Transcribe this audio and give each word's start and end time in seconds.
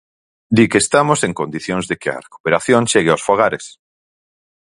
Di 0.55 0.65
que 0.71 0.79
estamos 0.85 1.19
en 1.27 1.33
condicións 1.41 1.85
de 1.89 1.95
que 2.01 2.09
a 2.11 2.23
recuperación 2.27 2.81
chegue 2.91 3.11
aos 3.11 3.25
fogares. 3.27 3.65